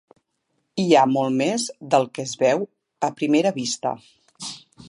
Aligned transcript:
Hi 0.83 0.85
ha 0.95 1.03
molt 1.11 1.37
més 1.43 1.67
del 1.93 2.09
que 2.15 2.25
es 2.31 2.35
veu 2.47 2.67
a 3.09 3.13
primera 3.23 3.55
vista. 3.63 3.97